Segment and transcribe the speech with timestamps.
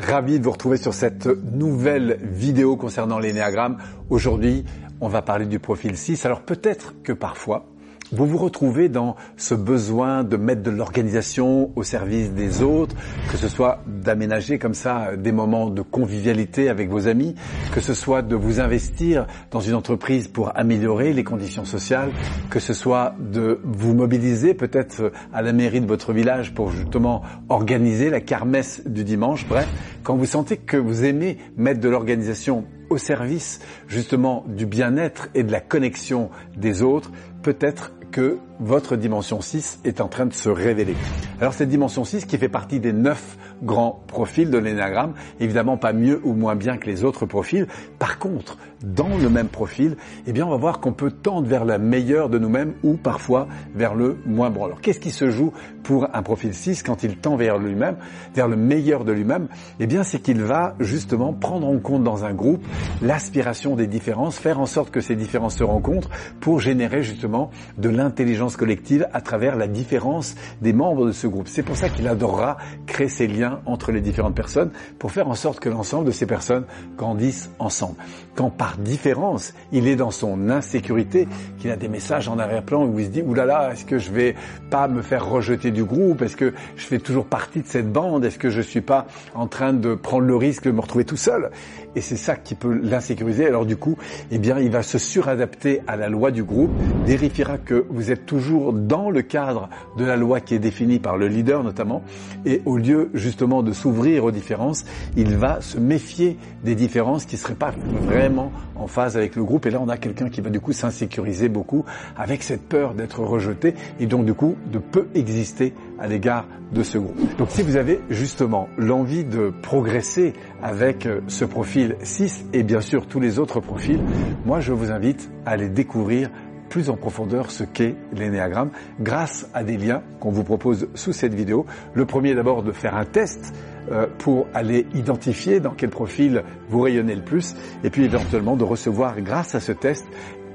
[0.00, 3.76] Ravi de vous retrouver sur cette nouvelle vidéo concernant l'énéagramme.
[4.08, 4.64] Aujourd'hui,
[5.02, 6.24] on va parler du profil 6.
[6.24, 7.66] Alors peut-être que parfois,
[8.12, 12.96] vous vous retrouvez dans ce besoin de mettre de l'organisation au service des autres,
[13.30, 17.34] que ce soit d'aménager comme ça des moments de convivialité avec vos amis,
[17.72, 22.10] que ce soit de vous investir dans une entreprise pour améliorer les conditions sociales,
[22.50, 27.22] que ce soit de vous mobiliser peut-être à la mairie de votre village pour justement
[27.48, 29.46] organiser la kermesse du dimanche.
[29.48, 29.68] Bref,
[30.02, 35.44] quand vous sentez que vous aimez mettre de l'organisation au service justement du bien-être et
[35.44, 40.48] de la connexion des autres, peut-être que votre dimension 6 est en train de se
[40.48, 40.96] révéler.
[41.40, 45.94] Alors cette dimension 6 qui fait partie des neuf grands profils de l'énagramme, évidemment pas
[45.94, 47.66] mieux ou moins bien que les autres profils.
[47.98, 51.64] Par contre, dans le même profil, eh bien on va voir qu'on peut tendre vers
[51.64, 54.64] la meilleure de nous-mêmes ou parfois vers le moins bon.
[54.66, 57.96] Alors qu'est-ce qui se joue pour un profil 6 quand il tend vers lui-même,
[58.34, 59.48] vers le meilleur de lui-même?
[59.78, 62.62] Eh bien c'est qu'il va justement prendre en compte dans un groupe
[63.00, 66.10] l'aspiration des différences, faire en sorte que ces différences se rencontrent
[66.40, 71.62] pour générer justement de l'intelligence collective à travers la différence des membres de ce C'est
[71.62, 75.60] pour ça qu'il adorera créer ces liens entre les différentes personnes pour faire en sorte
[75.60, 76.64] que l'ensemble de ces personnes
[76.96, 77.96] grandissent ensemble.
[78.34, 81.28] Quand par différence, il est dans son insécurité,
[81.58, 84.34] qu'il a des messages en arrière-plan où il se dit oulala, est-ce que je vais
[84.70, 86.22] pas me faire rejeter du groupe?
[86.22, 88.24] Est-ce que je fais toujours partie de cette bande?
[88.24, 91.16] Est-ce que je suis pas en train de prendre le risque de me retrouver tout
[91.16, 91.50] seul?
[91.96, 93.46] Et c'est ça qui peut l'insécuriser.
[93.46, 93.96] Alors du coup,
[94.30, 96.70] eh bien, il va se suradapter à la loi du groupe,
[97.04, 101.16] vérifiera que vous êtes toujours dans le cadre de la loi qui est définie par
[101.16, 102.02] le leader notamment,
[102.44, 104.84] et au lieu justement de s'ouvrir aux différences,
[105.16, 109.66] il va se méfier des différences qui seraient pas vraiment en phase avec le groupe.
[109.66, 111.84] Et là, on a quelqu'un qui va du coup s'insécuriser beaucoup
[112.16, 116.82] avec cette peur d'être rejeté et donc du coup de peu exister à l'égard de
[116.82, 117.16] ce groupe.
[117.38, 120.32] Donc si vous avez justement l'envie de progresser
[120.62, 124.00] avec euh, ce profil 6 et bien sûr tous les autres profils,
[124.46, 126.30] moi je vous invite à aller découvrir
[126.70, 128.70] plus en profondeur ce qu'est l'énéagramme
[129.00, 131.66] grâce à des liens qu'on vous propose sous cette vidéo.
[131.92, 133.52] Le premier d'abord de faire un test
[133.90, 138.64] euh, pour aller identifier dans quel profil vous rayonnez le plus et puis éventuellement de
[138.64, 140.06] recevoir grâce à ce test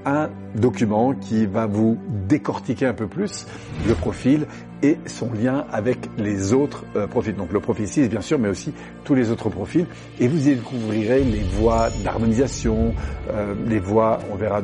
[0.05, 3.45] un document qui va vous décortiquer un peu plus
[3.87, 4.45] le profil
[4.83, 7.35] et son lien avec les autres euh, profils.
[7.35, 8.73] Donc le profil 6 bien sûr, mais aussi
[9.03, 9.87] tous les autres profils.
[10.19, 12.93] Et vous y découvrirez les voies d'harmonisation,
[13.31, 14.61] euh, les voies, on verra,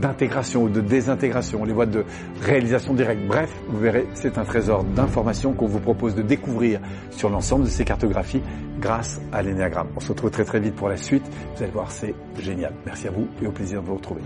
[0.00, 2.04] d'intégration ou de désintégration, les voies de
[2.40, 3.22] réalisation directe.
[3.26, 7.70] Bref, vous verrez, c'est un trésor d'informations qu'on vous propose de découvrir sur l'ensemble de
[7.70, 8.42] ces cartographies
[8.80, 9.88] grâce à l'énéagramme.
[9.96, 11.24] On se retrouve très très vite pour la suite.
[11.56, 12.72] Vous allez voir, c'est génial.
[12.86, 14.22] Merci à vous et au plaisir de vous retrouver.